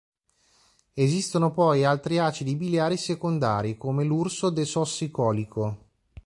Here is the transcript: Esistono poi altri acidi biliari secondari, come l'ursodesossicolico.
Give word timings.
Esistono 0.95 1.51
poi 1.53 1.85
altri 1.85 2.17
acidi 2.17 2.55
biliari 2.55 2.97
secondari, 2.97 3.77
come 3.77 4.03
l'ursodesossicolico. 4.03 5.77